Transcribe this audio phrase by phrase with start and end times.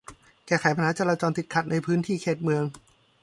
[0.45, 2.63] แก้ไขปัญหาจราจรติดขัดในพื้นที่เขตเมือง